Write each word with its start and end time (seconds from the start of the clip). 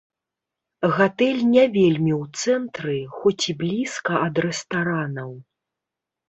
Гатэль 0.97 1.43
не 1.55 1.65
вельмі 1.75 2.13
ў 2.21 2.45
цэнтры, 2.45 2.95
хоць 3.19 3.43
і 3.53 3.55
блізка 3.61 4.11
ад 4.25 4.35
рэстаранаў. 4.49 5.31